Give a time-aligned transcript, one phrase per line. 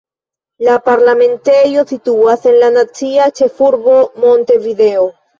[0.67, 5.05] La parlamentejo situas en la nacia ĉefurbo Montevideo.